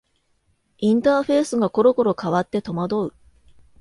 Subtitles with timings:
[0.79, 3.13] インターフェースがころころ変わって戸惑う